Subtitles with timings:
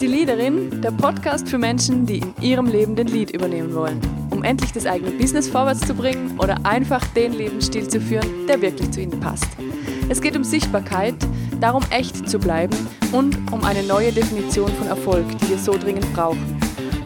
[0.00, 4.42] die Leaderin, der Podcast für Menschen, die in ihrem Leben den Lead übernehmen wollen, um
[4.42, 8.90] endlich das eigene Business vorwärts zu bringen oder einfach den Lebensstil zu führen, der wirklich
[8.92, 9.48] zu ihnen passt.
[10.08, 11.14] Es geht um Sichtbarkeit,
[11.60, 12.74] darum echt zu bleiben
[13.12, 16.58] und um eine neue Definition von Erfolg, die wir so dringend brauchen.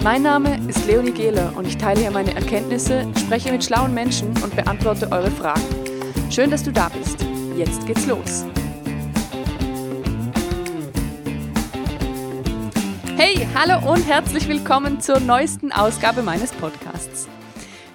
[0.04, 4.28] Mein Name ist Leonie Gehler und ich teile hier meine Erkenntnisse, spreche mit schlauen Menschen
[4.42, 5.62] und beantworte eure Fragen.
[6.30, 7.26] Schön, dass du da bist.
[7.56, 8.44] Jetzt geht's los.
[13.16, 17.28] Hey, hallo und herzlich willkommen zur neuesten Ausgabe meines Podcasts.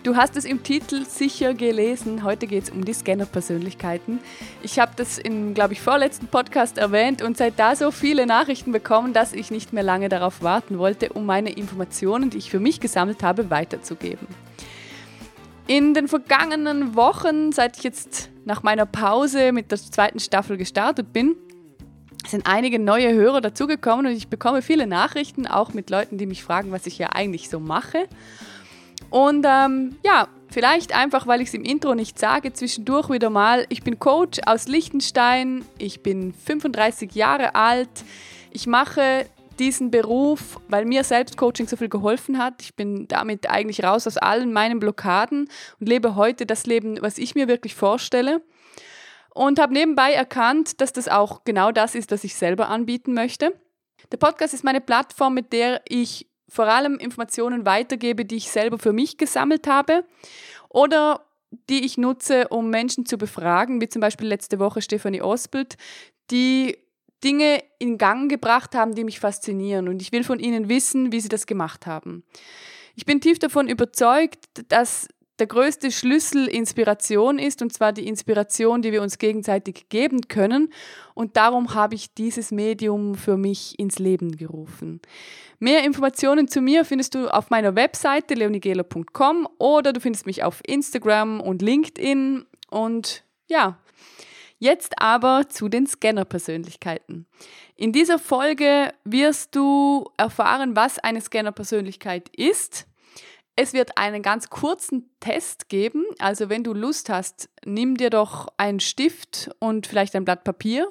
[0.04, 2.24] Du hast es im Titel sicher gelesen.
[2.24, 4.20] Heute geht es um die Scanner-Persönlichkeiten.
[4.64, 8.72] Ich habe das im, glaube ich, vorletzten Podcast erwähnt und seit da so viele Nachrichten
[8.72, 12.62] bekommen, dass ich nicht mehr lange darauf warten wollte, um meine Informationen, die ich für
[12.62, 14.26] mich gesammelt habe, weiterzugeben.
[15.68, 21.12] In den vergangenen Wochen, seit ich jetzt nach meiner Pause mit der zweiten Staffel gestartet
[21.12, 21.36] bin,
[22.28, 26.44] sind einige neue Hörer dazugekommen und ich bekomme viele Nachrichten, auch mit Leuten, die mich
[26.44, 28.08] fragen, was ich ja eigentlich so mache.
[29.10, 33.66] Und ähm, ja, vielleicht einfach, weil ich es im Intro nicht sage, zwischendurch wieder mal.
[33.70, 37.90] Ich bin Coach aus Liechtenstein, ich bin 35 Jahre alt,
[38.52, 39.26] ich mache
[39.58, 42.62] diesen Beruf, weil mir selbst Coaching so viel geholfen hat.
[42.62, 47.18] Ich bin damit eigentlich raus aus allen meinen Blockaden und lebe heute das Leben, was
[47.18, 48.42] ich mir wirklich vorstelle
[49.34, 53.54] und habe nebenbei erkannt, dass das auch genau das ist, was ich selber anbieten möchte.
[54.12, 58.80] Der Podcast ist meine Plattform, mit der ich vor allem Informationen weitergebe, die ich selber
[58.80, 60.04] für mich gesammelt habe
[60.70, 61.26] oder
[61.70, 65.78] die ich nutze, um Menschen zu befragen, wie zum Beispiel letzte Woche Stefanie Osbild,
[66.32, 66.78] die
[67.24, 69.90] Dinge in Gang gebracht haben, die mich faszinieren.
[69.90, 72.24] Und ich will von ihnen wissen, wie sie das gemacht haben.
[72.96, 75.08] Ich bin tief davon überzeugt, dass
[75.40, 80.72] der größte Schlüssel Inspiration ist, und zwar die Inspiration, die wir uns gegenseitig geben können.
[81.14, 85.02] Und darum habe ich dieses Medium für mich ins Leben gerufen.
[85.60, 90.62] Mehr Informationen zu mir findest du auf meiner Webseite leonigela.com oder du findest mich auf
[90.66, 92.46] Instagram und LinkedIn.
[92.70, 93.78] Und ja,
[94.58, 97.26] jetzt aber zu den Scanner-Persönlichkeiten.
[97.76, 102.89] In dieser Folge wirst du erfahren, was eine Scanner-Persönlichkeit ist
[103.62, 106.06] es wird einen ganz kurzen Test geben.
[106.18, 110.90] Also wenn du Lust hast, nimm dir doch einen Stift und vielleicht ein Blatt Papier.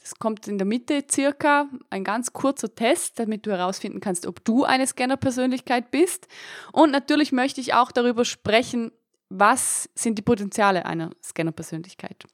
[0.00, 4.44] Das kommt in der Mitte circa, ein ganz kurzer Test, damit du herausfinden kannst, ob
[4.44, 6.26] du eine Scanner-Persönlichkeit bist.
[6.72, 8.90] Und natürlich möchte ich auch darüber sprechen,
[9.28, 12.24] was sind die Potenziale einer Scanner-Persönlichkeit.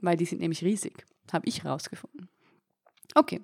[0.00, 2.28] Weil die sind nämlich riesig, habe ich herausgefunden.
[3.14, 3.40] Okay,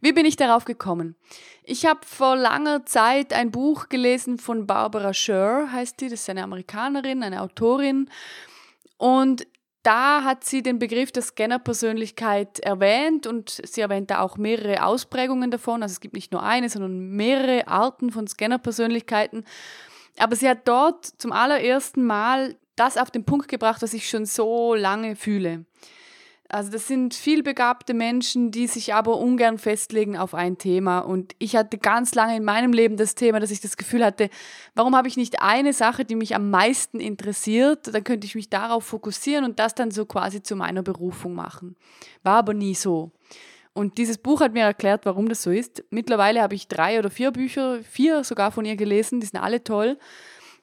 [0.00, 1.16] wie bin ich darauf gekommen?
[1.62, 6.30] Ich habe vor langer Zeit ein Buch gelesen von Barbara Scher, heißt die, das ist
[6.30, 8.10] eine Amerikanerin, eine Autorin.
[8.98, 9.46] Und
[9.86, 15.52] da hat sie den Begriff der Scanner-Persönlichkeit erwähnt und sie erwähnt da auch mehrere Ausprägungen
[15.52, 15.82] davon.
[15.82, 19.44] Also es gibt nicht nur eine, sondern mehrere Arten von Scanner-Persönlichkeiten.
[20.18, 24.26] Aber sie hat dort zum allerersten Mal das auf den Punkt gebracht, was ich schon
[24.26, 25.64] so lange fühle.
[26.48, 31.00] Also das sind vielbegabte Menschen, die sich aber ungern festlegen auf ein Thema.
[31.00, 34.30] Und ich hatte ganz lange in meinem Leben das Thema, dass ich das Gefühl hatte,
[34.74, 37.92] warum habe ich nicht eine Sache, die mich am meisten interessiert?
[37.92, 41.74] Dann könnte ich mich darauf fokussieren und das dann so quasi zu meiner Berufung machen.
[42.22, 43.10] War aber nie so.
[43.72, 45.84] Und dieses Buch hat mir erklärt, warum das so ist.
[45.90, 49.64] Mittlerweile habe ich drei oder vier Bücher, vier sogar von ihr gelesen, die sind alle
[49.64, 49.98] toll.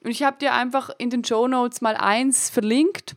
[0.02, 3.16] Und ich habe dir einfach in den Show Notes mal eins verlinkt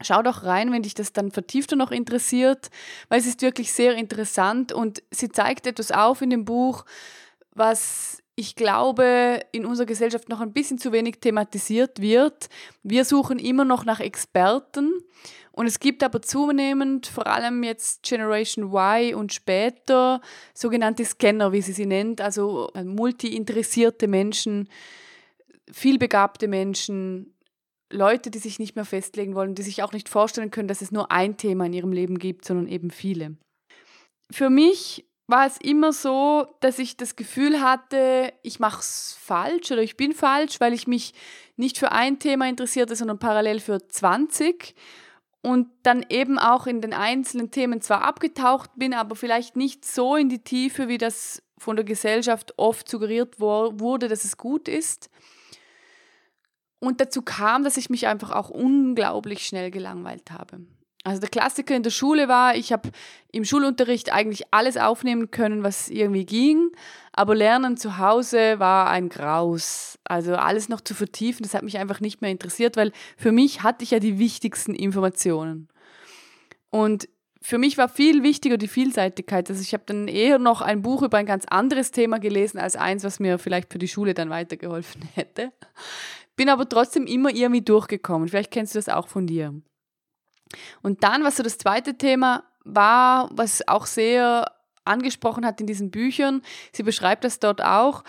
[0.00, 2.70] Schau doch rein, wenn dich das dann vertiefter noch interessiert,
[3.08, 6.84] weil es ist wirklich sehr interessant und sie zeigt etwas auf in dem Buch,
[7.54, 12.48] was ich glaube, in unserer Gesellschaft noch ein bisschen zu wenig thematisiert wird.
[12.82, 14.92] Wir suchen immer noch nach Experten
[15.52, 20.20] und es gibt aber zunehmend, vor allem jetzt Generation Y und später,
[20.52, 24.68] sogenannte Scanner, wie sie sie nennt, also multi-interessierte Menschen,
[25.70, 27.33] vielbegabte Menschen,
[27.94, 30.92] Leute, die sich nicht mehr festlegen wollen, die sich auch nicht vorstellen können, dass es
[30.92, 33.36] nur ein Thema in ihrem Leben gibt, sondern eben viele.
[34.30, 39.72] Für mich war es immer so, dass ich das Gefühl hatte, ich mache es falsch
[39.72, 41.14] oder ich bin falsch, weil ich mich
[41.56, 44.74] nicht für ein Thema interessierte, sondern parallel für 20
[45.40, 50.16] und dann eben auch in den einzelnen Themen zwar abgetaucht bin, aber vielleicht nicht so
[50.16, 55.10] in die Tiefe, wie das von der Gesellschaft oft suggeriert wurde, dass es gut ist.
[56.84, 60.60] Und dazu kam, dass ich mich einfach auch unglaublich schnell gelangweilt habe.
[61.06, 62.90] Also der Klassiker in der Schule war, ich habe
[63.30, 66.70] im Schulunterricht eigentlich alles aufnehmen können, was irgendwie ging,
[67.12, 69.98] aber Lernen zu Hause war ein Graus.
[70.04, 73.62] Also alles noch zu vertiefen, das hat mich einfach nicht mehr interessiert, weil für mich
[73.62, 75.68] hatte ich ja die wichtigsten Informationen.
[76.70, 77.06] Und
[77.42, 79.50] für mich war viel wichtiger die Vielseitigkeit.
[79.50, 82.74] Also ich habe dann eher noch ein Buch über ein ganz anderes Thema gelesen, als
[82.74, 85.52] eins, was mir vielleicht für die Schule dann weitergeholfen hätte.
[86.36, 88.28] Bin aber trotzdem immer irgendwie durchgekommen.
[88.28, 89.54] Vielleicht kennst du das auch von dir.
[90.82, 94.50] Und dann, was so das zweite Thema war, was auch sehr
[94.84, 96.42] angesprochen hat in diesen Büchern,
[96.72, 98.04] sie beschreibt das dort auch,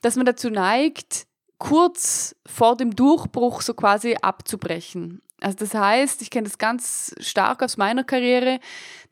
[0.00, 1.26] dass man dazu neigt,
[1.58, 5.22] kurz vor dem Durchbruch so quasi abzubrechen.
[5.40, 8.58] Also das heißt, ich kenne das ganz stark aus meiner Karriere,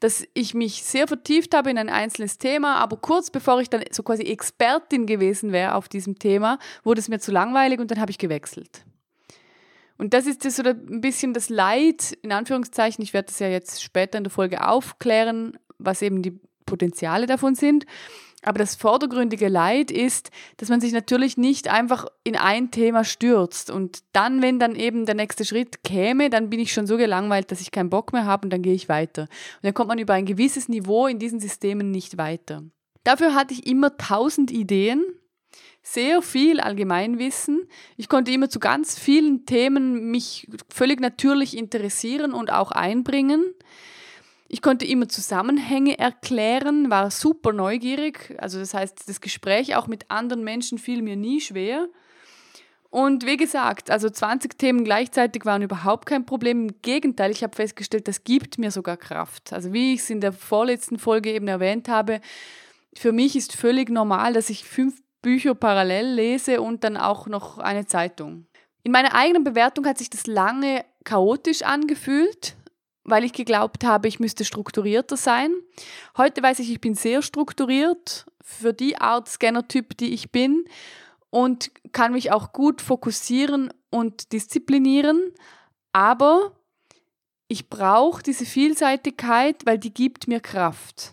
[0.01, 3.85] dass ich mich sehr vertieft habe in ein einzelnes Thema, aber kurz bevor ich dann
[3.93, 8.01] so quasi Expertin gewesen wäre auf diesem Thema, wurde es mir zu langweilig und dann
[8.01, 8.85] habe ich gewechselt.
[9.99, 13.83] Und das ist so ein bisschen das Leid, in Anführungszeichen, ich werde das ja jetzt
[13.83, 17.87] später in der Folge aufklären, was eben die Potenziale davon sind.
[18.43, 23.71] Aber das vordergründige Leid ist, dass man sich natürlich nicht einfach in ein Thema stürzt.
[23.71, 27.51] Und dann, wenn dann eben der nächste Schritt käme, dann bin ich schon so gelangweilt,
[27.51, 29.23] dass ich keinen Bock mehr habe und dann gehe ich weiter.
[29.23, 32.63] Und dann kommt man über ein gewisses Niveau in diesen Systemen nicht weiter.
[33.03, 35.05] Dafür hatte ich immer tausend Ideen,
[35.83, 37.69] sehr viel Allgemeinwissen.
[37.97, 43.45] Ich konnte immer zu ganz vielen Themen mich völlig natürlich interessieren und auch einbringen.
[44.49, 48.35] Ich konnte immer Zusammenhänge erklären, war super neugierig.
[48.39, 51.89] Also das heißt, das Gespräch auch mit anderen Menschen fiel mir nie schwer.
[52.91, 56.69] Und wie gesagt, also 20 Themen gleichzeitig waren überhaupt kein Problem.
[56.69, 59.53] Im Gegenteil, ich habe festgestellt, das gibt mir sogar Kraft.
[59.53, 62.21] Also wie ich es in der vorletzten Folge eben erwähnt habe,
[62.97, 67.59] für mich ist völlig normal, dass ich fünf Bücher parallel lese und dann auch noch
[67.59, 68.47] eine Zeitung.
[68.85, 72.55] In meiner eigenen Bewertung hat sich das lange chaotisch angefühlt
[73.07, 75.55] weil ich geglaubt habe, ich müsste strukturierter sein.
[76.17, 80.65] Heute weiß ich, ich bin sehr strukturiert für die Art Scanner-Typ, die ich bin
[81.31, 85.33] und kann mich auch gut fokussieren und disziplinieren.
[85.93, 86.53] Aber
[87.49, 91.13] ich brauche diese Vielseitigkeit, weil die gibt mir Kraft.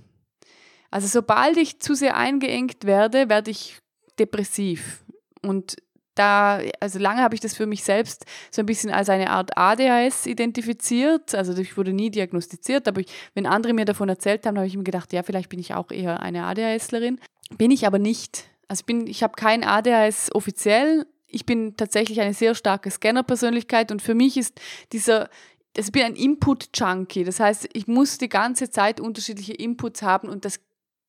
[0.89, 3.79] Also sobald ich zu sehr eingeengt werde, werde ich
[4.19, 5.03] depressiv.
[5.41, 5.75] Und
[6.15, 9.57] da, also lange habe ich das für mich selbst so ein bisschen als eine Art
[9.57, 11.33] ADHS identifiziert.
[11.35, 14.77] Also ich wurde nie diagnostiziert, aber ich, wenn andere mir davon erzählt haben, habe ich
[14.77, 17.19] mir gedacht, ja, vielleicht bin ich auch eher eine ADHSlerin.
[17.57, 18.45] Bin ich aber nicht.
[18.67, 21.05] Also ich, bin, ich habe kein ADHS offiziell.
[21.27, 24.59] Ich bin tatsächlich eine sehr starke Scanner-Persönlichkeit und für mich ist
[24.91, 25.29] dieser
[25.75, 27.23] ich bin ein Input-Junkie.
[27.23, 30.59] Das heißt, ich muss die ganze Zeit unterschiedliche Inputs haben und das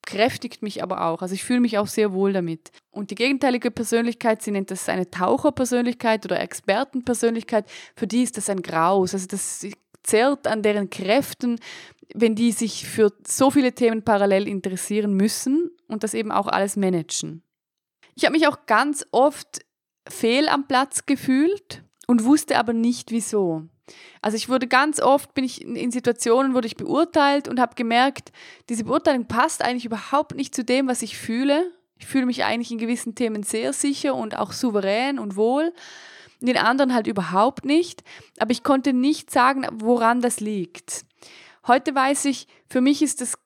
[0.07, 1.23] kräftigt mich aber auch.
[1.23, 2.71] Also ich fühle mich auch sehr wohl damit.
[2.91, 7.67] Und die gegenteilige Persönlichkeit, sie nennt das eine Taucherpersönlichkeit oder Expertenpersönlichkeit,
[7.97, 9.15] für die ist das ein Graus.
[9.15, 9.67] Also das
[10.03, 11.59] zerrt an deren Kräften,
[12.15, 16.77] wenn die sich für so viele Themen parallel interessieren müssen und das eben auch alles
[16.77, 17.43] managen.
[18.15, 19.65] Ich habe mich auch ganz oft
[20.09, 23.69] fehl am Platz gefühlt und wusste aber nicht wieso.
[24.23, 28.33] Also ich wurde ganz oft, bin ich in Situationen, wurde ich beurteilt und habe gemerkt,
[28.69, 31.71] diese Beurteilung passt eigentlich überhaupt nicht zu dem, was ich fühle.
[31.99, 35.73] Ich fühle mich eigentlich in gewissen Themen sehr sicher und auch souverän und wohl.
[36.41, 38.03] In den anderen halt überhaupt nicht.
[38.39, 41.05] Aber ich konnte nicht sagen, woran das liegt.
[41.67, 43.39] Heute weiß ich, für mich ist das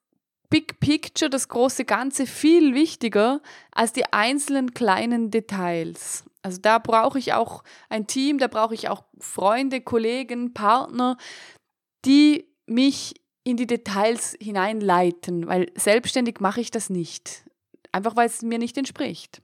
[0.51, 6.25] Big Picture, das große Ganze, viel wichtiger als die einzelnen kleinen Details.
[6.43, 11.17] Also da brauche ich auch ein Team, da brauche ich auch Freunde, Kollegen, Partner,
[12.05, 13.15] die mich
[13.45, 17.45] in die Details hineinleiten, weil selbstständig mache ich das nicht.
[17.93, 19.41] Einfach weil es mir nicht entspricht.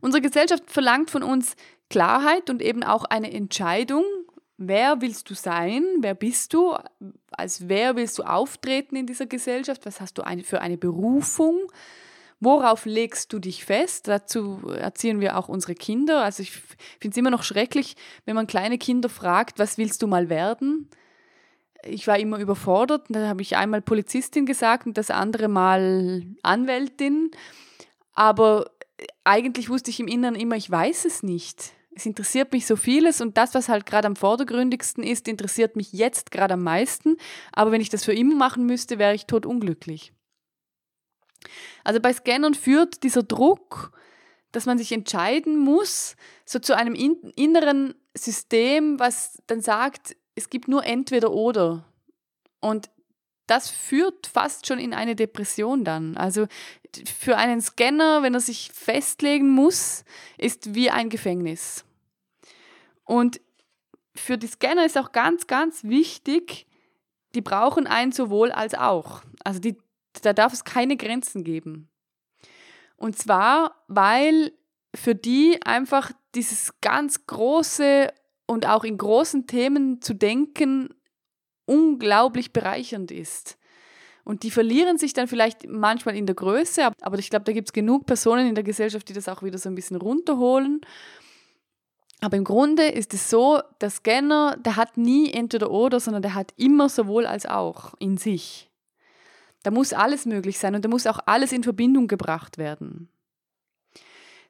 [0.00, 1.54] Unsere Gesellschaft verlangt von uns
[1.90, 4.04] Klarheit und eben auch eine Entscheidung.
[4.56, 5.84] Wer willst du sein?
[6.00, 6.76] Wer bist du?
[7.30, 9.84] Als wer willst du auftreten in dieser Gesellschaft?
[9.84, 11.70] Was hast du für eine Berufung?
[12.44, 14.08] Worauf legst du dich fest?
[14.08, 16.24] Dazu erziehen wir auch unsere Kinder.
[16.24, 17.94] Also ich finde es immer noch schrecklich,
[18.24, 20.90] wenn man kleine Kinder fragt, was willst du mal werden?
[21.84, 23.06] Ich war immer überfordert.
[23.10, 27.30] Da habe ich einmal Polizistin gesagt und das andere Mal Anwältin.
[28.12, 28.72] Aber
[29.22, 31.74] eigentlich wusste ich im Inneren immer, ich weiß es nicht.
[31.94, 35.92] Es interessiert mich so vieles und das, was halt gerade am vordergründigsten ist, interessiert mich
[35.92, 37.18] jetzt gerade am meisten.
[37.52, 40.12] Aber wenn ich das für immer machen müsste, wäre ich totunglücklich.
[41.84, 43.92] Also bei Scannern führt dieser Druck,
[44.52, 50.68] dass man sich entscheiden muss, so zu einem inneren System, was dann sagt, es gibt
[50.68, 51.84] nur entweder oder.
[52.60, 52.90] Und
[53.46, 56.16] das führt fast schon in eine Depression dann.
[56.16, 56.46] Also
[57.18, 60.04] für einen Scanner, wenn er sich festlegen muss,
[60.38, 61.84] ist wie ein Gefängnis.
[63.04, 63.40] Und
[64.14, 66.66] für die Scanner ist auch ganz, ganz wichtig,
[67.34, 69.22] die brauchen einen sowohl als auch.
[69.42, 69.76] Also die
[70.20, 71.88] da darf es keine Grenzen geben.
[72.96, 74.52] Und zwar, weil
[74.94, 78.12] für die einfach dieses ganz große
[78.46, 80.94] und auch in großen Themen zu denken
[81.66, 83.58] unglaublich bereichernd ist.
[84.24, 87.68] Und die verlieren sich dann vielleicht manchmal in der Größe, aber ich glaube, da gibt
[87.68, 90.80] es genug Personen in der Gesellschaft, die das auch wieder so ein bisschen runterholen.
[92.20, 96.34] Aber im Grunde ist es so, der Scanner, der hat nie entweder oder, sondern der
[96.34, 98.71] hat immer sowohl als auch in sich.
[99.62, 103.08] Da muss alles möglich sein und da muss auch alles in Verbindung gebracht werden.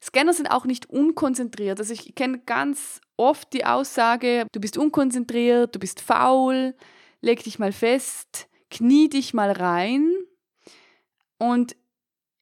[0.02, 1.78] Scanner sind auch nicht unkonzentriert.
[1.78, 6.74] Also ich kenne ganz oft die Aussage, du bist unkonzentriert, du bist faul,
[7.20, 10.12] leg dich mal fest, knie dich mal rein.
[11.38, 11.76] Und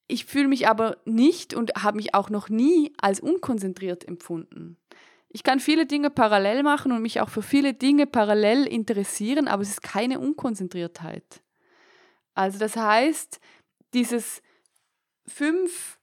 [0.08, 4.78] ich fühle mich aber nicht und habe mich auch noch nie als unkonzentriert empfunden.
[5.28, 9.62] Ich kann viele Dinge parallel machen und mich auch für viele Dinge parallel interessieren, aber
[9.62, 11.42] es ist keine Unkonzentriertheit.
[12.40, 13.38] Also das heißt,
[13.92, 14.40] dieses
[15.26, 15.98] fünf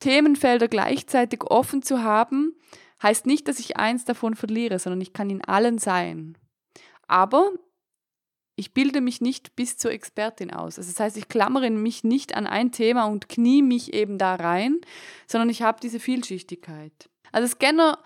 [0.00, 2.56] Themenfelder gleichzeitig offen zu haben,
[3.02, 6.38] heißt nicht, dass ich eins davon verliere, sondern ich kann in allen sein.
[7.06, 7.52] Aber
[8.56, 10.78] ich bilde mich nicht bis zur Expertin aus.
[10.78, 14.36] Also das heißt, ich klammere mich nicht an ein Thema und knie mich eben da
[14.36, 14.80] rein,
[15.26, 17.10] sondern ich habe diese Vielschichtigkeit.
[17.30, 17.98] Also Scanner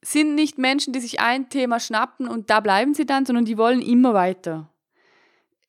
[0.00, 3.58] sind nicht Menschen, die sich ein Thema schnappen und da bleiben sie dann, sondern die
[3.58, 4.70] wollen immer weiter.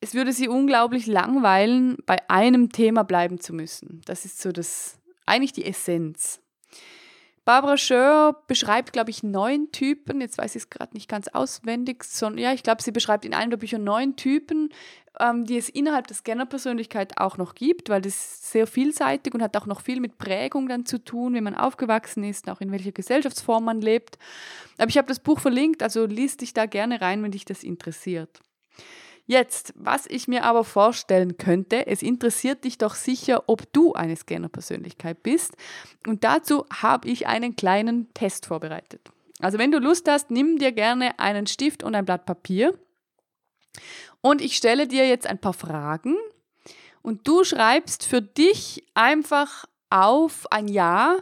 [0.01, 4.01] Es würde sie unglaublich langweilen, bei einem Thema bleiben zu müssen.
[4.05, 6.41] Das ist so das, eigentlich die Essenz.
[7.43, 10.21] Barbara Schör beschreibt, glaube ich, neun Typen.
[10.21, 13.33] Jetzt weiß ich es gerade nicht ganz auswendig, sondern ja, ich glaube, sie beschreibt in
[13.33, 14.69] einem der Bücher neun Typen,
[15.19, 19.41] ähm, die es innerhalb der Scanner-Persönlichkeit auch noch gibt, weil das ist sehr vielseitig und
[19.41, 22.71] hat auch noch viel mit Prägung dann zu tun, wie man aufgewachsen ist, auch in
[22.71, 24.19] welcher Gesellschaftsform man lebt.
[24.77, 27.63] Aber ich habe das Buch verlinkt, also liest dich da gerne rein, wenn dich das
[27.63, 28.39] interessiert.
[29.27, 34.15] Jetzt, was ich mir aber vorstellen könnte, es interessiert dich doch sicher, ob du eine
[34.15, 35.55] Scanner-Persönlichkeit bist.
[36.05, 39.01] Und dazu habe ich einen kleinen Test vorbereitet.
[39.39, 42.77] Also wenn du Lust hast, nimm dir gerne einen Stift und ein Blatt Papier.
[44.21, 46.15] Und ich stelle dir jetzt ein paar Fragen
[47.01, 51.17] und du schreibst für dich einfach auf ein Ja,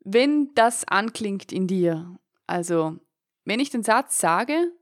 [0.00, 2.18] wenn das anklingt in dir.
[2.46, 2.98] Also,
[3.44, 4.72] wenn ich den Satz sage,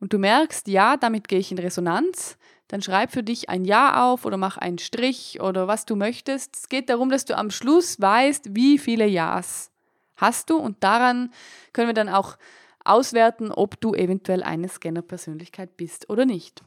[0.00, 2.36] und du merkst, ja, damit gehe ich in Resonanz,
[2.68, 6.56] dann schreib für dich ein Ja auf oder mach einen Strich oder was du möchtest.
[6.56, 9.70] Es geht darum, dass du am Schluss weißt, wie viele Ja's
[10.16, 11.32] hast du und daran
[11.72, 12.36] können wir dann auch
[12.84, 16.62] auswerten, ob du eventuell eine Scanner-Persönlichkeit bist oder nicht.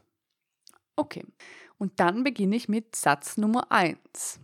[0.96, 1.24] Okay,
[1.78, 4.40] und dann beginne ich mit Satz Nummer 1.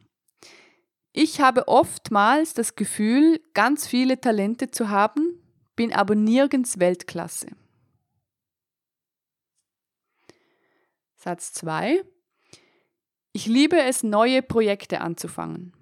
[1.12, 5.40] Ich habe oftmals das Gefühl, ganz viele Talente zu haben,
[5.76, 7.49] bin aber nirgends Weltklasse.
[11.22, 12.02] Satz 2.
[13.32, 15.74] Ich liebe es, neue Projekte anzufangen.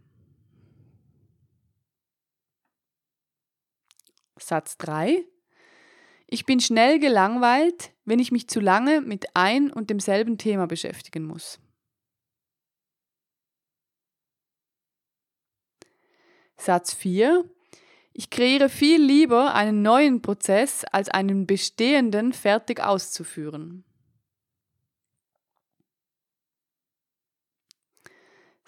[4.36, 5.24] Satz 3.
[6.26, 11.22] Ich bin schnell gelangweilt, wenn ich mich zu lange mit ein und demselben Thema beschäftigen
[11.22, 11.60] muss.
[16.56, 17.48] Satz 4.
[18.12, 23.84] Ich kreiere viel lieber einen neuen Prozess, als einen bestehenden fertig auszuführen.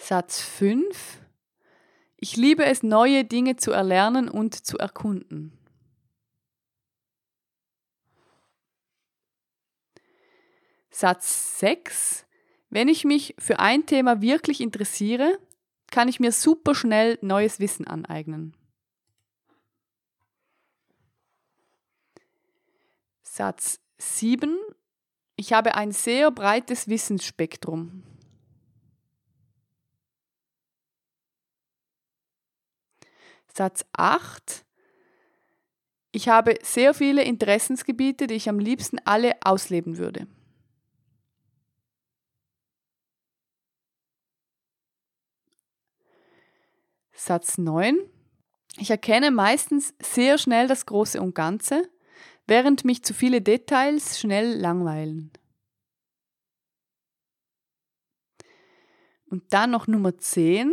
[0.02, 1.20] Satz 5.
[2.16, 5.52] Ich liebe es, neue Dinge zu erlernen und zu erkunden.
[10.90, 12.26] Satz 6.
[12.70, 15.38] Wenn ich mich für ein Thema wirklich interessiere,
[15.90, 18.56] kann ich mir super schnell neues Wissen aneignen.
[23.22, 24.58] Satz 7.
[25.36, 28.09] Ich habe ein sehr breites Wissensspektrum.
[33.56, 34.64] Satz 8.
[36.12, 40.26] Ich habe sehr viele Interessensgebiete, die ich am liebsten alle ausleben würde.
[47.12, 47.98] Satz 9.
[48.78, 51.88] Ich erkenne meistens sehr schnell das Große und Ganze,
[52.46, 55.30] während mich zu viele Details schnell langweilen.
[59.26, 60.72] Und dann noch Nummer 10.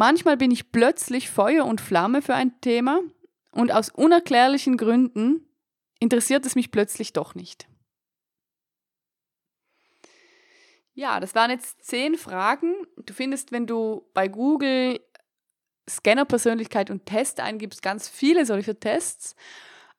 [0.00, 3.02] Manchmal bin ich plötzlich Feuer und Flamme für ein Thema
[3.50, 5.46] und aus unerklärlichen Gründen
[5.98, 7.68] interessiert es mich plötzlich doch nicht.
[10.94, 12.76] Ja, das waren jetzt zehn Fragen.
[13.04, 15.00] Du findest, wenn du bei Google
[15.86, 19.36] Scanner-Persönlichkeit und Test eingibst, ganz viele solcher Tests.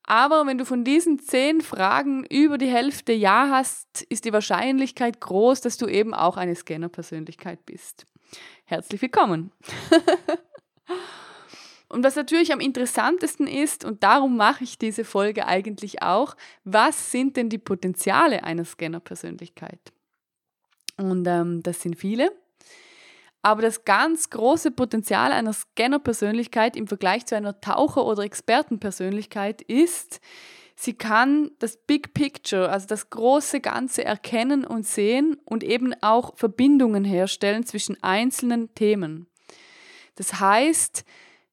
[0.02, 5.22] Aber wenn du von diesen zehn Fragen über die Hälfte Ja hast, ist die Wahrscheinlichkeit
[5.22, 8.08] groß, dass du eben auch eine Scanner-Persönlichkeit bist.
[8.66, 9.52] Herzlich willkommen.
[11.90, 17.12] Und was natürlich am interessantesten ist, und darum mache ich diese Folge eigentlich auch, was
[17.12, 19.92] sind denn die Potenziale einer Scanner-Persönlichkeit?
[20.96, 22.32] Und ähm, das sind viele.
[23.42, 30.22] Aber das ganz große Potenzial einer Scanner-Persönlichkeit im Vergleich zu einer Taucher- oder Expertenpersönlichkeit ist,
[30.82, 36.36] sie kann das Big Picture, also das große Ganze erkennen und sehen und eben auch
[36.38, 39.28] Verbindungen herstellen zwischen einzelnen Themen.
[40.16, 41.06] Das heißt,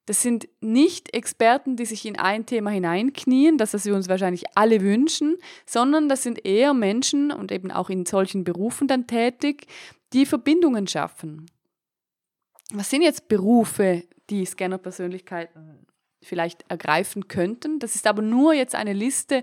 [0.07, 4.45] das sind nicht Experten, die sich in ein Thema hineinknien, das was wir uns wahrscheinlich
[4.55, 9.67] alle wünschen, sondern das sind eher Menschen und eben auch in solchen Berufen dann tätig,
[10.15, 11.47] die Verbindungen schaffen
[12.71, 15.87] was sind jetzt Berufe, die Scanner-Persönlichkeiten
[16.23, 17.79] vielleicht ergreifen könnten?
[17.79, 19.43] Das ist aber nur jetzt eine Liste,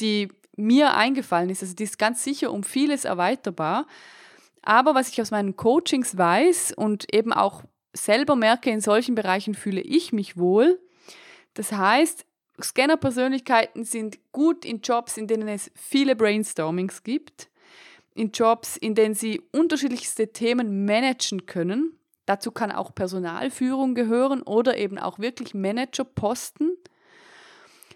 [0.00, 1.62] die mir eingefallen ist.
[1.62, 3.86] Also die ist ganz sicher um vieles erweiterbar.
[4.62, 9.54] Aber was ich aus meinen Coachings weiß und eben auch selber merke, in solchen Bereichen
[9.54, 10.80] fühle ich mich wohl.
[11.54, 12.24] Das heißt,
[12.60, 17.50] Scanner-Persönlichkeiten sind gut in Jobs, in denen es viele Brainstormings gibt,
[18.14, 24.76] in Jobs, in denen sie unterschiedlichste Themen managen können Dazu kann auch Personalführung gehören oder
[24.76, 26.76] eben auch wirklich Managerposten.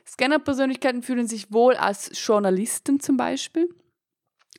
[0.07, 3.69] Scanner-Persönlichkeiten fühlen sich wohl als Journalisten zum Beispiel,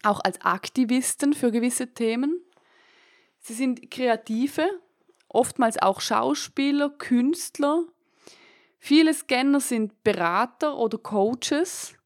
[0.03, 2.41] auch als Aktivisten für gewisse Themen.
[3.39, 4.69] Sie sind Kreative,
[5.29, 7.83] oftmals auch Schauspieler, Künstler.
[8.79, 11.96] Viele Scanner sind Berater oder Coaches.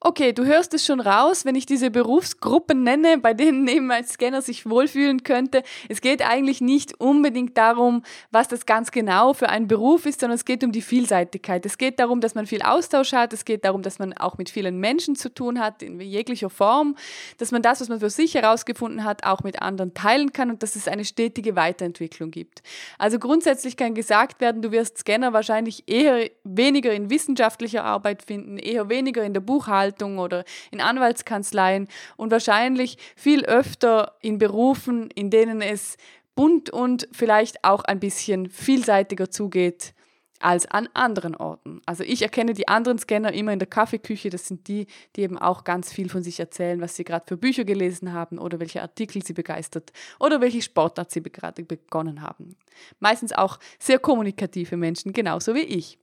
[0.00, 4.06] Okay, du hörst es schon raus, wenn ich diese Berufsgruppen nenne, bei denen eben ein
[4.06, 5.64] Scanner sich wohlfühlen könnte.
[5.88, 10.36] Es geht eigentlich nicht unbedingt darum, was das ganz genau für ein Beruf ist, sondern
[10.36, 11.66] es geht um die Vielseitigkeit.
[11.66, 13.32] Es geht darum, dass man viel Austausch hat.
[13.32, 16.94] Es geht darum, dass man auch mit vielen Menschen zu tun hat, in jeglicher Form.
[17.38, 20.62] Dass man das, was man für sich herausgefunden hat, auch mit anderen teilen kann und
[20.62, 22.62] dass es eine stetige Weiterentwicklung gibt.
[22.98, 28.58] Also grundsätzlich kann gesagt werden, du wirst Scanner wahrscheinlich eher weniger in wissenschaftlicher Arbeit finden,
[28.58, 35.10] eher weniger in der Buchhaltung, Buchhaltung oder in Anwaltskanzleien und wahrscheinlich viel öfter in Berufen,
[35.14, 35.96] in denen es
[36.34, 39.94] bunt und vielleicht auch ein bisschen vielseitiger zugeht
[40.40, 41.80] als an anderen Orten.
[41.84, 44.30] Also ich erkenne die anderen Scanner immer in der Kaffeeküche.
[44.30, 44.86] Das sind die,
[45.16, 48.38] die eben auch ganz viel von sich erzählen, was sie gerade für Bücher gelesen haben
[48.38, 52.54] oder welche Artikel sie begeistert oder welche Sportart sie gerade begonnen haben.
[53.00, 55.98] Meistens auch sehr kommunikative Menschen, genauso wie ich.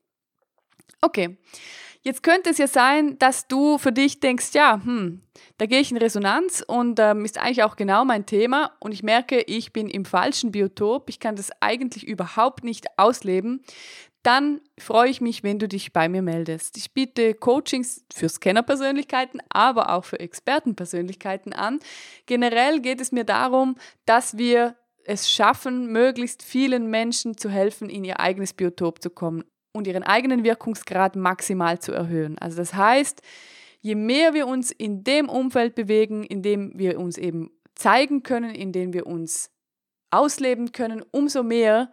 [1.00, 1.38] Okay,
[2.06, 5.24] Jetzt könnte es ja sein, dass du für dich denkst, ja, hm,
[5.58, 9.02] da gehe ich in Resonanz und ähm, ist eigentlich auch genau mein Thema und ich
[9.02, 13.64] merke, ich bin im falschen Biotop, ich kann das eigentlich überhaupt nicht ausleben.
[14.22, 16.78] Dann freue ich mich, wenn du dich bei mir meldest.
[16.78, 21.80] Ich biete Coachings für Scannerpersönlichkeiten, aber auch für Expertenpersönlichkeiten an.
[22.28, 28.04] Generell geht es mir darum, dass wir es schaffen, möglichst vielen Menschen zu helfen, in
[28.04, 29.44] ihr eigenes Biotop zu kommen
[29.76, 32.38] und ihren eigenen Wirkungsgrad maximal zu erhöhen.
[32.40, 33.22] Also das heißt,
[33.82, 38.56] je mehr wir uns in dem Umfeld bewegen, in dem wir uns eben zeigen können,
[38.56, 39.52] in dem wir uns
[40.12, 41.92] ausleben können, umso mehr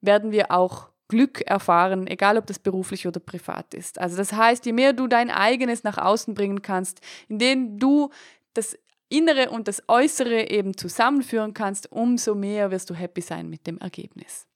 [0.00, 4.00] werden wir auch Glück erfahren, egal ob das beruflich oder privat ist.
[4.00, 8.10] Also das heißt, je mehr du dein eigenes nach außen bringen kannst, indem du
[8.54, 8.76] das
[9.08, 13.78] Innere und das Äußere eben zusammenführen kannst, umso mehr wirst du happy sein mit dem
[13.78, 14.46] Ergebnis.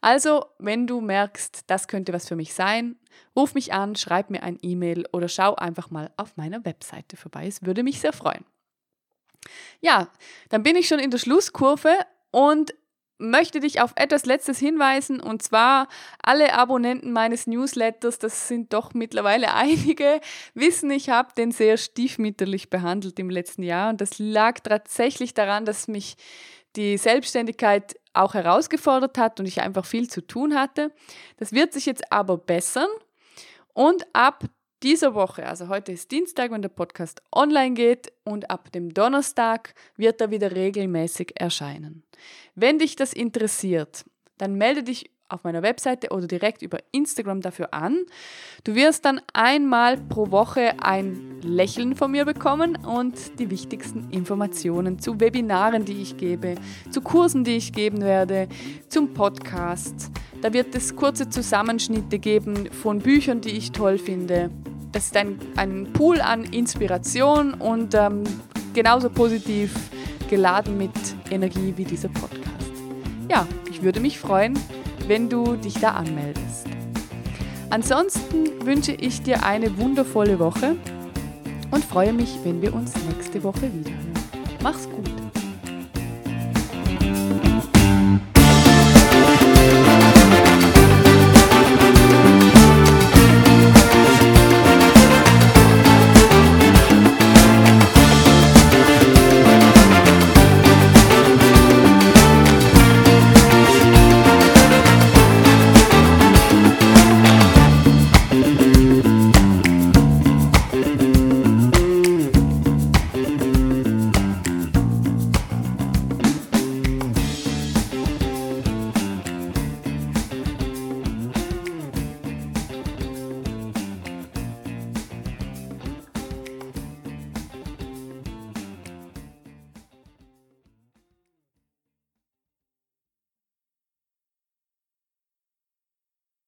[0.00, 2.96] Also, wenn du merkst, das könnte was für mich sein,
[3.36, 7.46] ruf mich an, schreib mir ein E-Mail oder schau einfach mal auf meiner Webseite vorbei.
[7.46, 8.44] Es würde mich sehr freuen.
[9.80, 10.08] Ja,
[10.48, 11.94] dann bin ich schon in der Schlusskurve
[12.30, 12.74] und
[13.18, 15.88] möchte dich auf etwas Letztes hinweisen und zwar
[16.22, 20.20] alle Abonnenten meines Newsletters, das sind doch mittlerweile einige,
[20.54, 25.64] wissen, ich habe den sehr stiefmütterlich behandelt im letzten Jahr und das lag tatsächlich daran,
[25.64, 26.16] dass mich
[26.78, 30.92] die Selbstständigkeit auch herausgefordert hat und ich einfach viel zu tun hatte.
[31.36, 32.88] Das wird sich jetzt aber bessern
[33.74, 34.44] und ab
[34.82, 39.74] dieser Woche, also heute ist Dienstag, wenn der Podcast online geht und ab dem Donnerstag
[39.96, 42.04] wird er wieder regelmäßig erscheinen.
[42.54, 44.04] Wenn dich das interessiert,
[44.36, 48.04] dann melde dich auf meiner Webseite oder direkt über Instagram dafür an.
[48.64, 54.98] Du wirst dann einmal pro Woche ein Lächeln von mir bekommen und die wichtigsten Informationen
[54.98, 56.54] zu Webinaren, die ich gebe,
[56.90, 58.48] zu Kursen, die ich geben werde,
[58.88, 60.10] zum Podcast.
[60.40, 64.50] Da wird es kurze Zusammenschnitte geben von Büchern, die ich toll finde.
[64.92, 68.24] Das ist ein, ein Pool an Inspiration und ähm,
[68.72, 69.74] genauso positiv
[70.30, 70.92] geladen mit
[71.30, 72.72] Energie wie dieser Podcast.
[73.28, 74.58] Ja, ich würde mich freuen,
[75.08, 76.66] wenn du dich da anmeldest.
[77.70, 80.76] Ansonsten wünsche ich dir eine wundervolle Woche
[81.70, 84.12] und freue mich, wenn wir uns nächste Woche wiederhören.
[84.62, 85.17] Mach's gut!